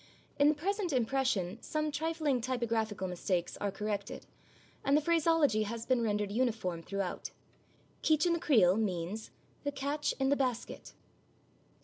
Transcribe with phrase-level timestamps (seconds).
[0.39, 4.25] In the present impression some trifling typographical mistakes are corrected,
[4.83, 7.29] and the phraseology has been rendered uniform throughout.
[8.01, 9.29] Keach i' the Creel means
[9.63, 10.93] the catch in the basket.